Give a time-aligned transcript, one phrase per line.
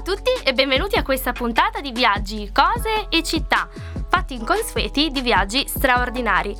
[0.00, 3.68] a tutti e benvenuti a questa puntata di viaggi, cose e città,
[4.08, 6.56] fatti inconsueti di viaggi straordinari.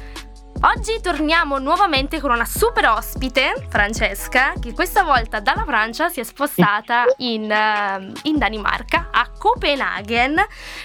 [0.63, 6.23] Oggi torniamo nuovamente con una super ospite, Francesca, che questa volta dalla Francia si è
[6.23, 10.37] spostata in, uh, in, Danimarca, a Copenaghen,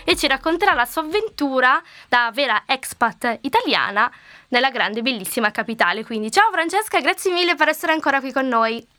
[0.06, 4.10] e ci racconterà la sua avventura da vera expat italiana
[4.48, 6.06] nella grande e bellissima capitale.
[6.06, 8.95] Quindi ciao Francesca, grazie mille per essere ancora qui con noi.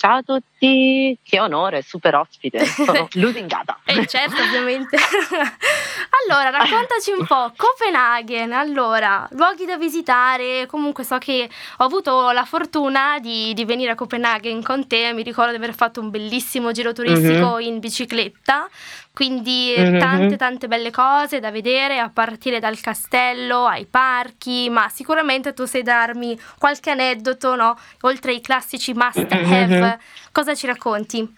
[0.00, 3.80] Ciao a tutti, che onore, super ospite, sono lusingata.
[3.84, 4.96] eh certo, ovviamente.
[6.26, 12.46] allora, raccontaci un po', Copenaghen, allora, luoghi da visitare, comunque so che ho avuto la
[12.46, 16.72] fortuna di, di venire a Copenaghen con te, mi ricordo di aver fatto un bellissimo
[16.72, 17.68] giro turistico mm-hmm.
[17.68, 18.70] in bicicletta,
[19.12, 19.98] quindi mm-hmm.
[19.98, 25.64] tante tante belle cose da vedere a partire dal castello ai parchi, ma sicuramente tu
[25.64, 27.76] sai darmi qualche aneddoto, no?
[28.02, 29.90] Oltre ai classici must have, mm-hmm.
[30.32, 31.36] cosa ci racconti?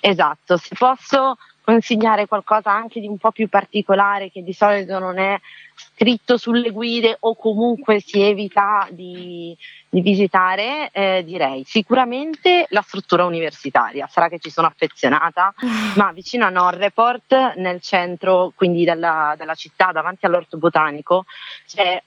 [0.00, 1.36] Esatto, se posso
[1.66, 5.36] consigliare qualcosa anche di un po' più particolare che di solito non è
[5.74, 9.56] scritto sulle guide o comunque si evita di,
[9.88, 14.06] di visitare, eh, direi sicuramente la struttura universitaria.
[14.06, 15.52] Sarà che ci sono affezionata,
[15.96, 21.24] ma vicino a Norreport, nel centro quindi della, della città, davanti all'orto botanico,
[21.66, 22.00] c'è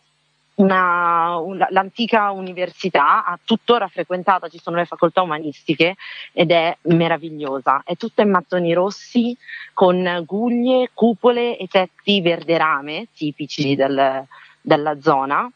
[0.59, 5.95] una, una, l'antica università, ha tuttora frequentata, ci sono le facoltà umanistiche
[6.33, 7.81] ed è meravigliosa.
[7.85, 9.35] È tutta in mattoni rossi
[9.73, 14.25] con guglie, cupole e tetti verde rame tipici del,
[14.61, 15.49] della zona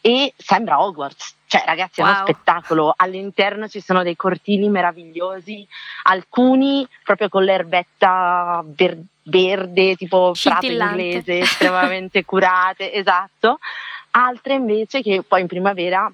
[0.00, 1.34] e sembra Hogwarts.
[1.48, 2.12] Cioè, ragazzi, è wow.
[2.12, 2.94] uno spettacolo.
[2.96, 5.66] All'interno ci sono dei cortili meravigliosi,
[6.04, 13.58] alcuni proprio con l'erbetta ver- verde, tipo prato inglese, estremamente curate, esatto
[14.16, 16.10] altre invece che poi in primavera,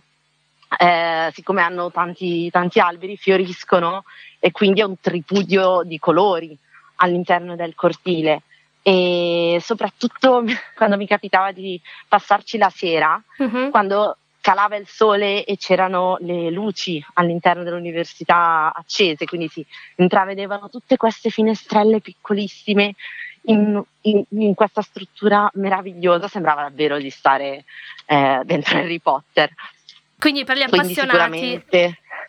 [0.79, 4.05] eh, siccome hanno tanti, tanti alberi, fioriscono
[4.41, 6.57] e quindi è un tripudio di colori
[6.97, 8.43] all'interno del cortile
[8.83, 10.43] e soprattutto
[10.75, 13.71] quando mi capitava di passarci la sera, uh-huh.
[13.71, 19.65] quando calava il sole e c'erano le luci all'interno dell'università accese, quindi si
[19.97, 22.97] intravedevano tutte queste finestrelle piccolissime
[23.43, 27.65] in, in, in, questa struttura meravigliosa sembrava davvero di stare
[28.07, 29.51] eh, dentro Harry Potter.
[30.19, 31.65] Quindi per gli appassionati.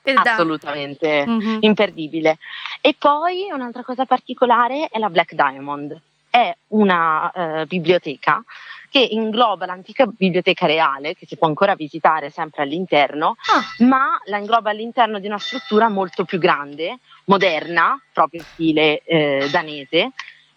[0.04, 1.58] Quindi assolutamente mm-hmm.
[1.62, 2.38] imperdibile.
[2.82, 5.98] E poi un'altra cosa particolare è la Black Diamond.
[6.30, 8.44] È una eh, biblioteca
[8.90, 13.86] che ingloba l'antica biblioteca reale, che si può ancora visitare sempre all'interno, ah.
[13.86, 19.48] ma la ingloba all'interno di una struttura molto più grande, moderna, proprio in stile eh,
[19.50, 20.12] danese,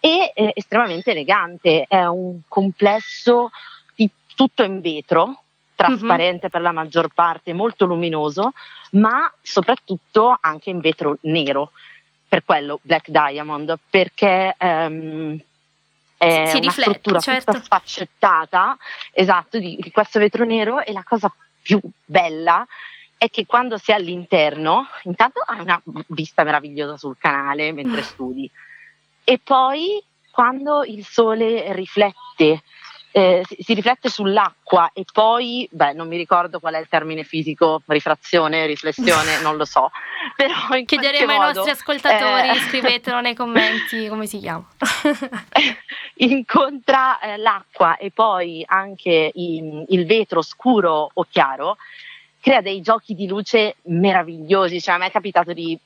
[0.07, 1.85] e eh, estremamente elegante.
[1.87, 3.51] È un complesso
[3.95, 5.43] di tutto in vetro,
[5.75, 6.49] trasparente mm-hmm.
[6.49, 8.53] per la maggior parte, molto luminoso,
[8.91, 11.71] ma soprattutto anche in vetro nero.
[12.29, 15.39] Per quello Black Diamond, perché ehm,
[16.17, 17.53] è si una riflette, struttura certo.
[17.53, 18.77] tutta sfaccettata,
[19.11, 22.67] esatto, di, di questo vetro nero e la cosa più bella
[23.17, 28.51] è che quando sei all'interno, intanto hai una vista meravigliosa sul canale mentre studi,
[29.29, 30.01] e poi
[30.31, 32.63] quando il sole riflette,
[33.11, 37.81] eh, si, riflette sull'acqua e poi, beh, non mi ricordo qual è il termine fisico,
[37.87, 39.91] rifrazione, riflessione, non lo so.
[40.33, 40.53] Però
[40.85, 44.65] Chiederemo ai nostri ascoltatori, eh, scrivetelo nei commenti come si chiama.
[46.19, 51.75] incontra eh, l'acqua e poi anche in, il vetro scuro o chiaro,
[52.39, 54.79] crea dei giochi di luce meravigliosi.
[54.79, 55.77] Cioè, a me è capitato di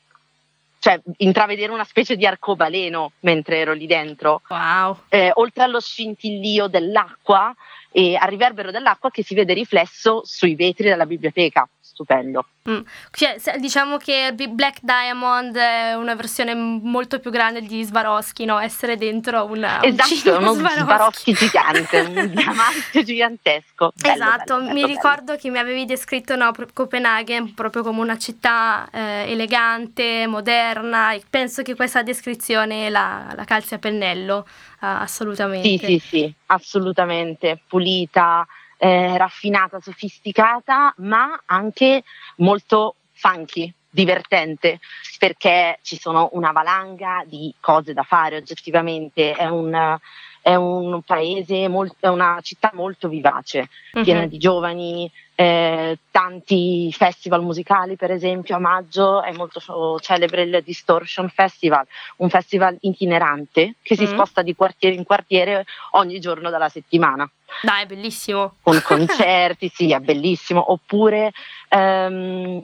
[0.82, 4.42] cioè intravedere una specie di arcobaleno mentre ero lì dentro.
[4.50, 4.98] Wow.
[5.10, 7.54] Eh, oltre allo scintillio dell'acqua
[7.92, 12.46] e al riverbero dell'acqua che si vede riflesso sui vetri della biblioteca stupendo.
[12.70, 12.82] Mm.
[13.12, 18.60] Cioè, diciamo che Black Diamond è una versione molto più grande di Swarovski, no?
[18.60, 23.92] Essere dentro una, esatto, un uno Swarovski gigante, un diamante gigantesco.
[23.96, 28.18] Bello, esatto, bello, bello, mi ricordo che mi avevi descritto no, Copenaghen proprio come una
[28.18, 34.46] città eh, elegante, moderna e penso che questa descrizione la, la calzi a pennello, uh,
[34.86, 35.68] assolutamente.
[35.68, 38.46] Sì, sì, sì, assolutamente, pulita,
[38.78, 42.04] eh, raffinata, sofisticata, ma anche
[42.38, 44.80] molto funky, divertente,
[45.18, 49.98] perché ci sono una valanga di cose da fare oggettivamente, è un,
[50.42, 54.04] è un paese, molt, è una città molto vivace, uh-huh.
[54.04, 60.62] piena di giovani, eh, tanti festival musicali, per esempio a maggio è molto celebre il
[60.64, 61.86] Distortion Festival,
[62.18, 64.08] un festival itinerante che si mm.
[64.08, 67.30] sposta di quartiere in quartiere ogni giorno della settimana.
[67.62, 68.56] Dai, è bellissimo.
[68.62, 70.72] Con concerti, sì, è bellissimo.
[70.72, 71.32] Oppure
[71.70, 72.64] ehm,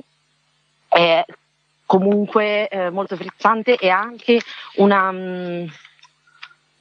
[0.87, 1.25] è
[1.85, 4.39] comunque eh, molto frizzante e anche
[4.75, 5.65] una, mh, mm,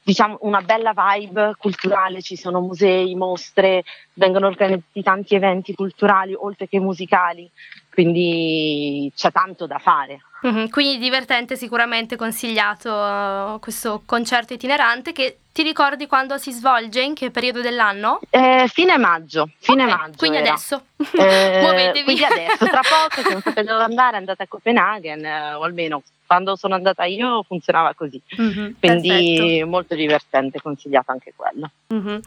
[0.06, 3.82] diciamo, una bella vibe culturale, ci sono musei, mostre,
[4.12, 7.50] vengono organizzati tanti eventi culturali oltre che musicali,
[7.96, 10.20] quindi c'è tanto da fare.
[10.46, 17.00] Mm-hmm, quindi divertente, sicuramente consigliato uh, questo concerto itinerante che ti ricordi quando si svolge?
[17.00, 18.20] In che periodo dell'anno?
[18.28, 19.48] Eh, fine maggio.
[19.60, 20.50] Fine okay, maggio quindi era.
[20.50, 20.82] adesso.
[20.98, 22.02] Eh, Muovetevi.
[22.02, 26.02] Quindi adesso, tra poco, se non sapete dove andare, andate a Copenaghen, eh, o almeno
[26.26, 28.20] quando sono andata io funzionava così.
[28.38, 29.66] Mm-hmm, quindi perfetto.
[29.66, 31.70] molto divertente, consigliato anche quello.
[31.94, 32.18] Mm-hmm.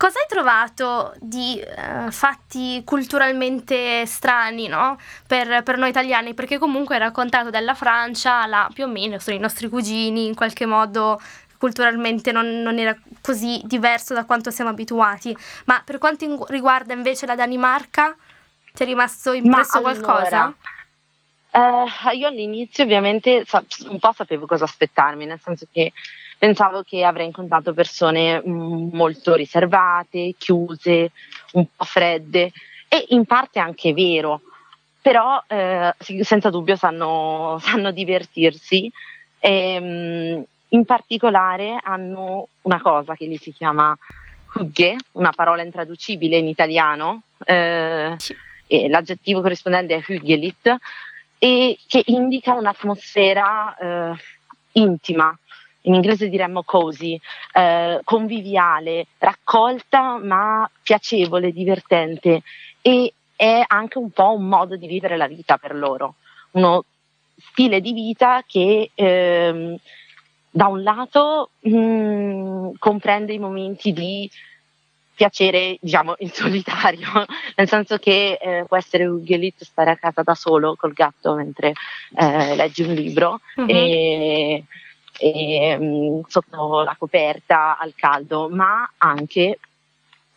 [0.00, 4.98] Cosa hai trovato di uh, fatti culturalmente strani no?
[5.26, 6.32] per, per, noi italiani?
[6.32, 10.34] Perché comunque hai raccontato della Francia, la, più o meno sono i nostri cugini, in
[10.34, 11.20] qualche modo
[11.58, 15.36] culturalmente non, non, era così diverso da quanto siamo abituati.
[15.66, 18.16] Ma per quanto riguarda invece la Danimarca,
[18.72, 20.54] ti è rimasto impresso Ma qualcosa?
[21.50, 23.44] Allora, eh, io all'inizio ovviamente
[23.86, 25.92] un po' sapevo cosa aspettarmi, nel senso che
[26.40, 31.10] pensavo che avrei incontrato persone mm, molto riservate, chiuse,
[31.52, 32.50] un po' fredde
[32.88, 34.40] e in parte anche vero,
[35.02, 38.90] però eh, senza dubbio sanno, sanno divertirsi.
[39.38, 43.94] E, ehm, in particolare hanno una cosa che gli si chiama
[44.54, 48.34] hugge, una parola intraducibile in italiano, eh, sì.
[48.88, 50.76] l'aggettivo corrispondente è huggelit,
[51.38, 54.14] e che indica un'atmosfera eh,
[54.72, 55.36] intima,
[55.82, 57.18] in inglese diremmo cozy,
[57.52, 62.42] eh, conviviale, raccolta ma piacevole, divertente
[62.82, 66.16] e è anche un po' un modo di vivere la vita per loro,
[66.52, 66.84] uno
[67.52, 69.76] stile di vita che ehm,
[70.50, 74.28] da un lato mh, mm, comprende i momenti di
[75.14, 77.08] piacere, diciamo, in solitario,
[77.56, 81.34] nel senso che eh, può essere un Gelit stare a casa da solo col gatto
[81.34, 81.74] mentre
[82.16, 83.66] eh, leggi un libro uh-huh.
[83.68, 84.64] e,
[85.20, 89.58] e mh, sotto la coperta al caldo, ma anche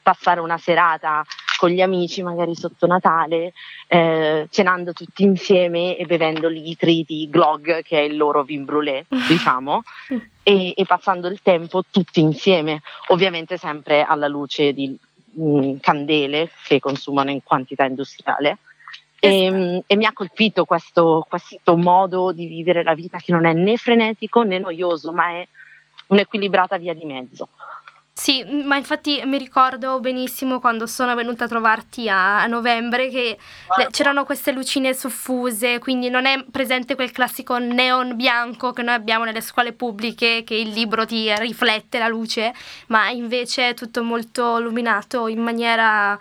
[0.02, 1.24] passare una serata
[1.58, 3.54] con gli amici, magari sotto Natale,
[3.88, 9.06] eh, cenando tutti insieme e bevendo litri di glog, che è il loro vin brûlé,
[9.30, 9.82] diciamo,
[10.44, 14.94] e, e, passando il tempo tutti insieme, ovviamente sempre alla luce di
[15.36, 18.58] mh, mm, candele che consumano in quantità industriale.
[19.26, 23.46] E, mm, e, mi ha colpito questo, questo modo di vivere la vita che non
[23.46, 25.48] è né frenetico né noioso, ma è
[26.08, 27.48] un'equilibrata via di mezzo.
[28.12, 33.38] Sì, ma infatti mi ricordo benissimo quando sono venuta a trovarti a, novembre che
[33.78, 38.94] le, c'erano queste lucine soffuse, quindi non è presente quel classico neon bianco che noi
[38.94, 42.54] abbiamo nelle scuole pubbliche, che il libro ti riflette la luce,
[42.88, 46.20] ma invece è tutto molto illuminato in maniera,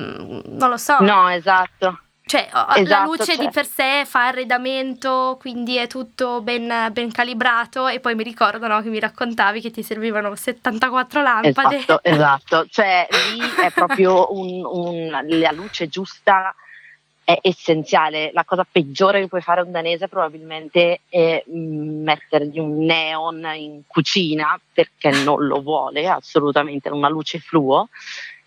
[0.00, 1.00] mm, non lo so.
[1.00, 2.02] No, esatto.
[2.28, 3.36] Cioè, esatto, la luce cioè.
[3.36, 8.66] di per sé fa arredamento, quindi è tutto ben, ben calibrato e poi mi ricordo
[8.66, 11.76] no, che mi raccontavi che ti servivano 74 lampade.
[11.76, 12.66] Esatto, esatto.
[12.68, 16.52] cioè lì è proprio un, un, la luce giusta
[17.22, 18.32] è essenziale.
[18.32, 23.48] La cosa peggiore che puoi fare a un danese probabilmente è mm, mettergli un neon
[23.54, 27.88] in cucina perché non lo vuole assolutamente, una luce fluo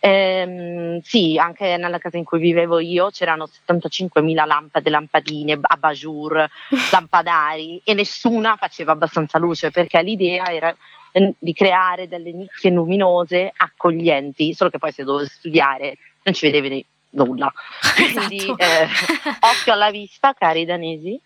[0.01, 6.48] Ehm, sì, anche nella casa in cui vivevo io c'erano 75.000 lampade, lampadine, abajur,
[6.91, 10.75] lampadari e nessuna faceva abbastanza luce perché l'idea era
[11.12, 16.50] ehm, di creare delle nicchie luminose accoglienti, solo che poi se dovevo studiare non ci
[16.50, 17.51] vedevi nulla.
[17.96, 18.58] Quindi esatto.
[18.58, 18.88] eh,
[19.41, 21.20] occhio alla vista, cari danesi.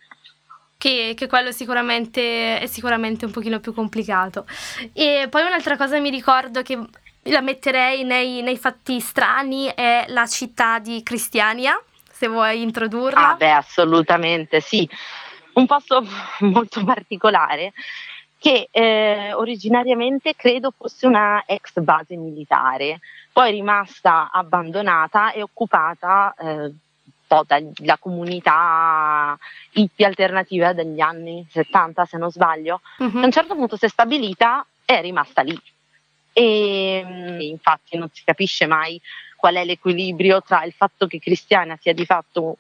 [0.75, 4.46] Che, che, quello sicuramente è sicuramente un pochino più complicato.
[4.92, 6.77] E poi un'altra cosa mi ricordo che
[7.24, 11.80] la metterei nei, nei, fatti strani è la città di Cristiania,
[12.12, 13.30] se vuoi introdurla.
[13.30, 14.88] Ah, beh, assolutamente sì.
[15.53, 16.03] Un posto
[16.42, 17.74] molto particolare
[18.39, 23.00] che eh, originariamente credo fosse una ex base militare,
[23.32, 26.72] poi rimasta abbandonata e occupata eh,
[27.48, 29.36] dalla comunità
[29.72, 32.82] hippie alternativa degli anni 70, se non sbaglio.
[32.98, 33.20] Uh-huh.
[33.20, 35.60] A un certo punto si è stabilita e è rimasta lì
[36.34, 39.00] e mm, infatti non si capisce mai
[39.38, 42.58] qual è l'equilibrio tra il fatto che Cristiana sia di fatto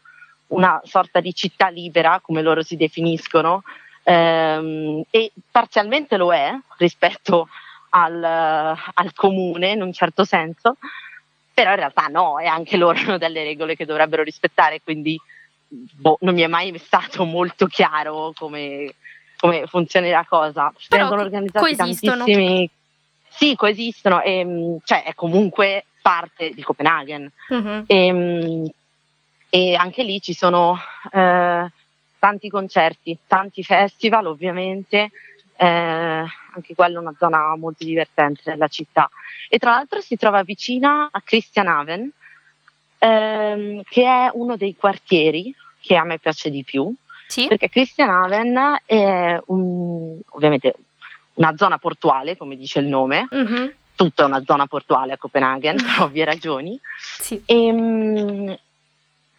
[0.47, 3.63] una sorta di città libera, come loro si definiscono,
[4.03, 7.47] ehm, e parzialmente lo è rispetto
[7.89, 10.77] al, al, comune in un certo senso,
[11.53, 15.19] però in realtà no, e anche loro hanno delle regole che dovrebbero rispettare, quindi
[15.67, 18.93] boh, non mi è mai stato molto chiaro come,
[19.37, 20.73] come funziona la cosa.
[20.87, 22.17] Però Vengono organizzati coesistono.
[22.17, 22.69] tantissimi
[23.35, 27.31] sì, coesistono, e, ehm, cioè è comunque parte di Copenaghen.
[27.49, 27.83] Uh-huh.
[27.87, 28.73] E,
[29.49, 30.77] e, anche lì ci sono
[31.11, 31.71] eh,
[32.19, 35.09] tanti concerti, tanti festival ovviamente,
[35.55, 35.65] eh,
[36.55, 39.09] anche quella è una zona molto divertente della città.
[39.49, 42.11] E tra l'altro si trova vicina a Christianhaven,
[42.99, 46.93] ehm, che è uno dei quartieri che a me piace di più,
[47.27, 47.47] Sì?
[47.47, 50.75] perché Christianhaven è un- ovviamente
[51.35, 56.01] una zona portuale, come dice il nome, Mhm, tutta una zona portuale a Copenaghen, per
[56.01, 57.41] ovvie ragioni, Sì.
[57.45, 58.51] e, mm,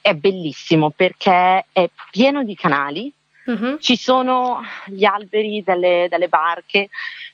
[0.00, 3.12] è bellissimo perché è pieno di canali,
[3.46, 3.78] Mhm.
[3.78, 6.88] ci sono gli alberi delle, delle barche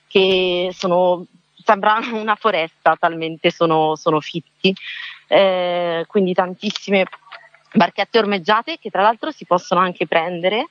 [0.09, 1.25] che sono,
[1.65, 4.75] sembrano una foresta, talmente sono, sono fitti,
[5.33, 7.07] Eh, quindi tantissime
[7.73, 10.67] barchette ormeggiate che tra l'altro si possono anche prendere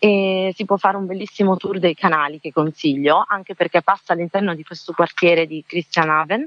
[0.00, 4.54] e si può fare un bellissimo tour dei canali che consiglio, anche perché passa all'interno
[4.54, 6.46] di questo quartiere di Christianhaven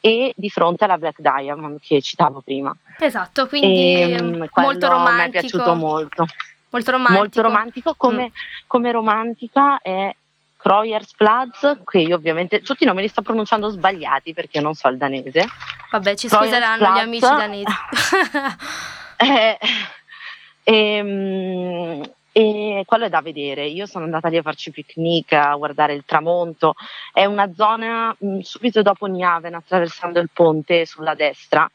[0.00, 2.74] e di fronte alla Black Diamond che citavo prima.
[2.98, 5.30] Esatto, quindi E, mm, molto quello Mi è romantico.
[5.40, 6.26] piaciuto molto
[6.70, 7.18] Molto romantico.
[7.20, 8.66] molto romantico come, Mm.
[8.66, 10.14] come romantica è
[10.56, 14.96] Kroyersplatz che io ovviamente tutti non me li sto pronunciando sbagliati perché non so il
[14.96, 15.44] danese
[15.90, 17.64] Vabbè, ci scuseranno gli amici danesi.
[19.18, 19.58] Eh,
[20.64, 22.02] ehm,
[22.32, 23.66] e quello è da vedere.
[23.66, 26.74] Io sono andata lì a farci picnic, a guardare il tramonto.
[27.12, 31.70] È una zona mh, subito dopo Niaven, attraversando il ponte sulla destra,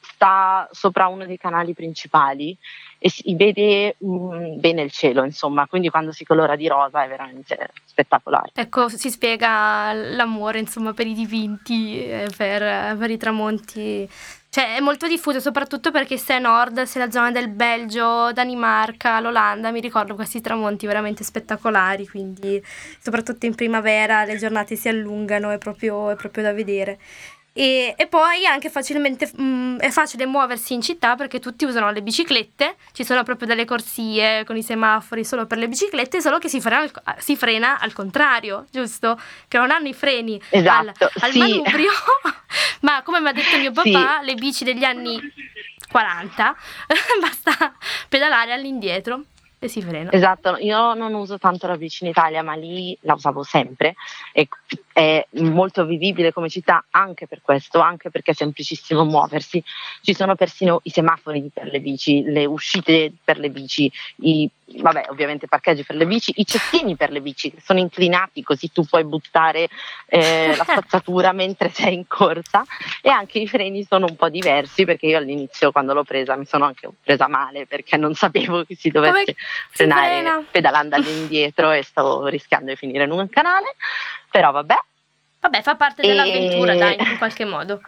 [0.00, 2.56] sta sopra uno dei canali principali
[2.98, 5.66] e si vede mh, bene il cielo, insomma.
[5.66, 8.50] Quindi quando si colora di rosa è veramente spettacolare.
[8.54, 14.08] Ecco, si spiega l'amore, insomma, per i dipinti, per, per i tramonti.
[14.52, 18.32] Cioè, è molto diffuso, soprattutto perché se è nord, se è la zona del Belgio,
[18.32, 22.60] Danimarca, l'Olanda, mi ricordo questi tramonti veramente spettacolari, quindi
[22.98, 26.98] soprattutto in primavera le giornate si allungano, è proprio, è proprio da vedere.
[27.52, 32.00] E, e poi anche facilmente mm, è facile muoversi in città perché tutti usano le
[32.00, 36.48] biciclette, ci sono proprio delle corsie con i semafori solo per le biciclette, solo che
[36.48, 39.18] si frena al, si frena al contrario, giusto?
[39.48, 41.38] Che non hanno i freni al, Esatto, al sì.
[41.38, 41.90] manubrio,
[42.82, 43.90] ma come mi ha detto mio Sì.
[43.90, 45.20] papà, le bici degli anni
[45.90, 46.56] 40
[47.20, 47.74] basta
[48.08, 49.24] pedalare all'indietro
[49.58, 50.10] e si frena.
[50.12, 53.94] Esatto, io non uso tanto la bici in Italia, ma lì la usavo sempre
[54.32, 54.48] e
[54.92, 59.62] è molto vivibile come città anche per questo, anche perché è semplicissimo muoversi.
[60.02, 63.90] Ci sono persino i semafori per le bici, le uscite per le bici,
[64.22, 68.42] i, vabbè, ovviamente parcheggi per le bici, i cestini per le bici che sono inclinati
[68.42, 69.68] così tu puoi buttare
[70.06, 72.64] eh, la spazzatura mentre sei in corsa
[73.02, 76.46] e anche i freni sono un po' diversi perché io all'inizio quando l'ho presa mi
[76.46, 79.36] sono anche presa male perché non sapevo che si dovesse Come si
[79.70, 80.44] frenare frena?
[80.50, 83.74] pedalando all'indietro e stavo rischiando di finire in un canale,
[84.30, 84.76] però vabbè,
[85.40, 87.80] Vabbè, fa parte E- dell'avventura, dai, in qualche modo.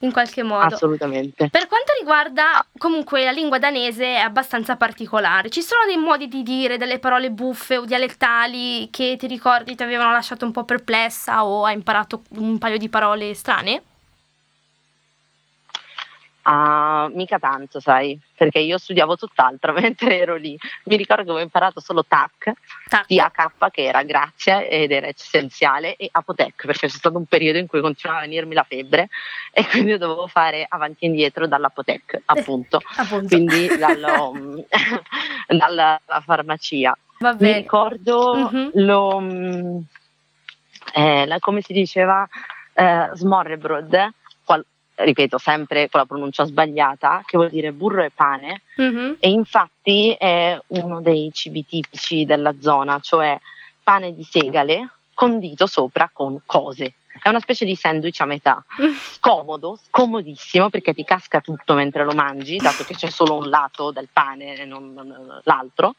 [0.00, 0.74] In qualche modo.
[0.74, 1.48] assolutamente.
[1.50, 5.50] Per quanto riguarda comunque la lingua danese è abbastanza particolare.
[5.50, 9.82] Ci sono dei modi di dire, delle parole buffe o dialettali che ti ricordi ti
[9.82, 13.82] avevano lasciato un po' perplessa o hai imparato un paio di parole strane?
[16.50, 20.58] Ah, mica tanto, sai, perché io studiavo tutt'altro mentre ero lì.
[20.84, 22.52] Mi ricordo che avevo imparato solo TAC,
[22.88, 23.06] Tac.
[23.06, 27.66] TAK, che era grazia ed era essenziale, e Apotec, perché c'è stato un periodo in
[27.66, 29.08] cui continuava a venirmi la febbre
[29.52, 33.26] e quindi dovevo fare avanti e indietro dall'Apotec, appunto, Appunto.
[33.28, 34.64] quindi dallo-
[35.48, 36.96] dalla farmacia.
[37.18, 38.70] Mi ricordo Mhm.
[38.86, 39.78] lo, mm,
[40.94, 42.26] eh, la- come si diceva,
[42.72, 44.12] eh, smorrebrod,
[44.98, 49.16] ripeto sempre con la pronuncia sbagliata, che vuol dire burro e pane, Mhm.
[49.20, 53.38] e infatti è uno dei cibi tipici della zona, cioè
[53.82, 56.94] pane di segale condito sopra con cose.
[57.20, 58.64] È una specie di sandwich a metà,
[59.20, 63.90] comodo, scomodissimo perché ti casca tutto mentre lo mangi, dato che c'è solo un lato
[63.90, 65.94] del pane e non l'altro.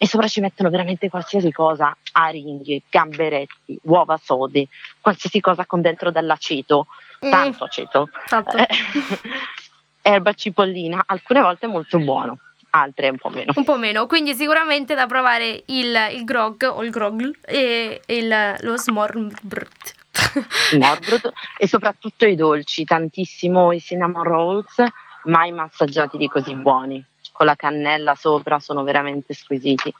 [0.00, 4.68] E sopra ci mettono veramente qualsiasi cosa, aringhe, gamberetti, uova sode,
[5.00, 6.86] qualsiasi cosa con dentro dell'aceto,
[7.18, 8.56] tanto aceto, Esatto.
[8.56, 8.68] eh,
[10.02, 12.38] erba cipollina, alcune volte molto buono,
[12.70, 13.52] altre un po' meno.
[13.56, 18.56] Un po' meno, quindi sicuramente da provare il, il grog o il grogl e il,
[18.60, 19.96] lo smorbrut.
[20.78, 24.82] Morbrot e soprattutto i dolci, tantissimo i cinnamon rolls,
[25.24, 27.04] mai massaggiati di così buoni.
[27.38, 29.94] Con la cannella sopra sono veramente squisiti.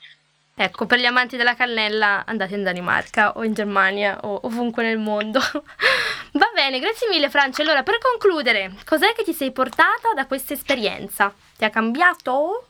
[0.55, 4.97] Ecco, per gli amanti della cannella andate in Danimarca o in Germania o ovunque nel
[4.97, 5.39] mondo.
[6.33, 7.61] Va bene, grazie mille Francia.
[7.61, 11.33] Allora, per concludere, cos'è che ti sei portata da questa esperienza?
[11.55, 12.67] Ti ha cambiato?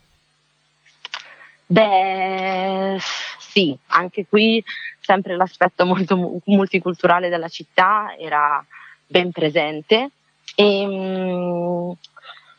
[1.66, 2.96] Beh,
[3.40, 4.62] sì, anche qui
[5.00, 8.64] sempre l'aspetto molto mu- multiculturale della città era
[9.04, 10.10] ben presente
[10.54, 11.90] e, mm,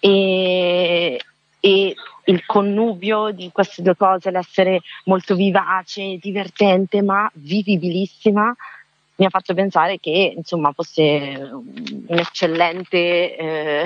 [0.02, 1.22] e-
[1.62, 8.54] e il connubio di queste due cose, l'essere molto vivace, divertente, ma vivibilissima,
[9.16, 13.84] mi ha fatto pensare che insomma fosse un eccellente eh,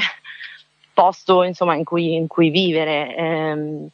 [0.94, 3.88] posto insomma, in, cui, in, cui, vivere, ehm,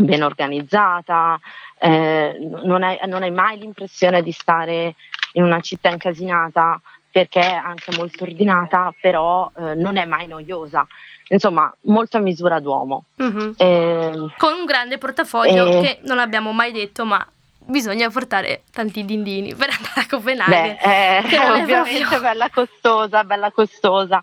[0.00, 1.40] ben organizzata,
[1.78, 4.94] eh, non, hai, non hai mai l'impressione di stare
[5.32, 6.78] in una città incasinata
[7.10, 10.86] perché è anche molto ordinata, però eh, non è mai noiosa.
[11.28, 13.04] Insomma, molto a misura d'uomo.
[13.22, 13.50] Mm-hmm.
[13.56, 17.26] Eh, Con un grande portafoglio eh, che non abbiamo mai detto, ma
[17.66, 20.76] bisogna portare tanti dindini per andare a Copenaghen.
[20.76, 21.18] Beh, eh,
[21.62, 22.20] ovviamente proprio...
[22.20, 24.22] bella costosa, bella costosa.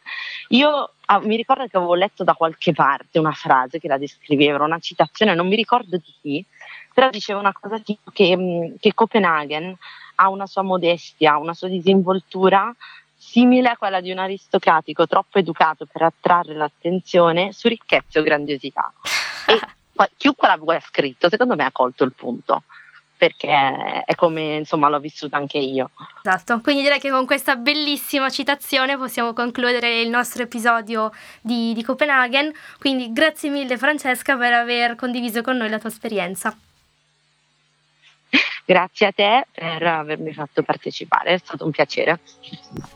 [0.50, 4.64] Io ah, mi ricordo che avevo letto da qualche parte una frase che la descriveva,
[4.64, 6.46] una citazione, non mi ricordo di chi,
[6.94, 9.76] però diceva una cosa tipo che, mm, che Copenaghen
[10.16, 12.74] ha una sua modestia, una sua disinvoltura
[13.32, 18.92] simile a quella di un aristocratico troppo educato per attrarre l'attenzione su ricchezza o grandiosità.
[19.48, 19.58] E
[20.18, 22.64] chiunque l'abbia scritto, secondo me ha colto il punto
[23.22, 25.92] perché è come insomma l'ho vissuta anche io.
[26.24, 31.84] Esatto, quindi direi che con questa bellissima citazione possiamo concludere il nostro episodio di, di
[31.84, 36.58] Copenaghen, quindi grazie mille Francesca per aver condiviso con noi la tua esperienza.
[38.66, 42.20] Grazie a te per avermi fatto partecipare, è stato un piacere.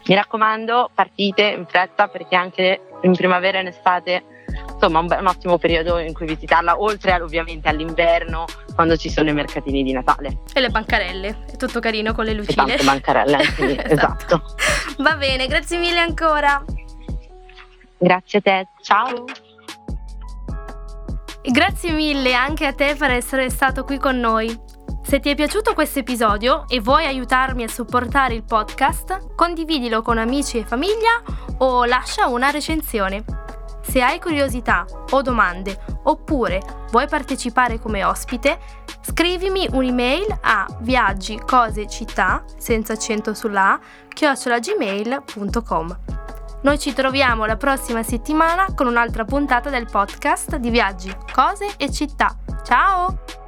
[0.06, 4.24] Mi raccomando, partite in fretta perché anche in primavera e in estate
[4.72, 9.34] insomma un, un, ottimo periodo in cui visitarla, oltre ovviamente all'inverno quando ci sono i
[9.34, 10.40] mercatini di Natale.
[10.54, 12.64] E le bancarelle, è tutto carino con le lucine.
[12.64, 14.36] E tante bancarelle anche lì, esatto.
[14.36, 14.44] esatto.
[15.04, 16.64] Va bene, grazie mille ancora.
[17.98, 19.26] Grazie a te, ciao.
[21.42, 24.65] Grazie mille anche a te per essere stato qui con noi.
[25.06, 30.18] Se ti è piaciuto questo episodio e vuoi aiutarmi a supportare il podcast, condividilo con
[30.18, 31.22] amici e famiglia
[31.60, 33.24] o lascia una recensione.
[33.84, 36.60] Se hai curiosità o domande oppure
[36.90, 38.58] vuoi partecipare come ospite,
[39.02, 46.00] scrivimi un'email a viaggi cose città senza accento sulla A chiocciolagmail.com.
[46.64, 51.92] Noi ci troviamo la prossima settimana con un'altra puntata del podcast di viaggi, cose e
[51.92, 52.36] città.
[52.64, 53.45] Ciao!